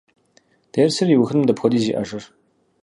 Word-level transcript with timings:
Дерсыр 0.73 1.09
иухыным 1.11 1.43
дапхуэдиз 1.45 1.85
иӏэжыр? 1.91 2.23